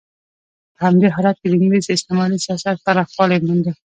په 0.75 0.79
همدې 0.87 1.07
حالت 1.15 1.35
کې 1.41 1.47
د 1.49 1.53
انګلیس 1.61 1.85
استعماري 1.91 2.37
سیاست 2.45 2.77
پراخوالی 2.85 3.39
مونده. 3.45 3.71